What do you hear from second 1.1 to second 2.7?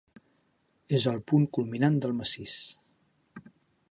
el punt culminant del massís.